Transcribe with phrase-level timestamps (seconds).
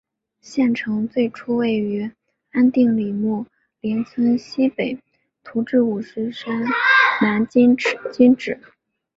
[0.41, 2.11] 县城最初位于
[2.51, 3.45] 安定里木
[3.81, 4.97] 连村溪北
[5.43, 6.65] 徙治五狮山
[7.21, 8.59] 南今址。